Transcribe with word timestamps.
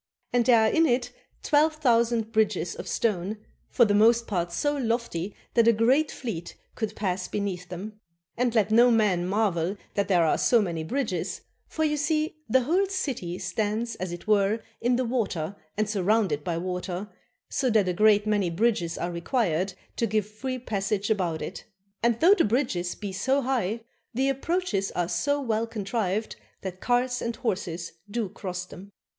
And 0.33 0.43
there 0.45 0.61
are 0.61 0.67
in 0.67 0.87
it 0.87 1.11
twelve 1.43 1.75
thousand 1.75 2.31
bridges 2.31 2.73
of 2.73 2.87
stone, 2.87 3.37
for 3.69 3.85
the 3.85 3.93
most 3.93 4.25
part 4.25 4.51
so 4.51 4.75
lofty 4.75 5.35
that 5.53 5.67
a 5.67 5.71
great 5.71 6.09
fleet 6.11 6.57
could 6.73 6.95
pass 6.95 7.27
beneath 7.27 7.69
them. 7.69 7.99
And 8.35 8.55
let 8.55 8.71
no 8.71 8.89
man 8.89 9.27
marvel 9.27 9.77
that 9.93 10.09
122 10.09 10.15
A 10.15 10.25
CHINESE 10.25 10.25
CITY 10.25 10.25
there 10.25 10.25
are 10.33 10.47
so 10.49 10.61
many 10.63 10.83
bridges, 10.83 11.41
for 11.67 11.83
you 11.83 11.97
see 11.97 12.35
the 12.49 12.61
whole 12.61 12.87
city 12.87 13.37
stands 13.37 13.93
as 13.97 14.11
it 14.11 14.25
were 14.25 14.61
in 14.81 14.95
the 14.95 15.05
water 15.05 15.55
and 15.77 15.87
surrounded 15.87 16.43
by 16.43 16.57
water, 16.57 17.07
so 17.47 17.69
that 17.69 17.87
a 17.87 17.93
great 17.93 18.25
many 18.25 18.49
bridges 18.49 18.97
are 18.97 19.11
required 19.11 19.73
to 19.97 20.07
give 20.07 20.25
free 20.27 20.57
passage 20.57 21.11
about 21.11 21.43
it. 21.43 21.65
And 22.01 22.19
though 22.19 22.33
the 22.33 22.43
bridges 22.43 22.95
be 22.95 23.11
so 23.13 23.43
high, 23.43 23.81
the 24.15 24.29
approaches 24.29 24.89
are 24.93 25.07
so 25.07 25.39
well 25.39 25.67
contrived 25.67 26.37
that 26.61 26.79
carts 26.81 27.21
and 27.21 27.35
horses 27.35 27.91
do 28.09 28.29
cross 28.29 28.65
them. 28.65 28.91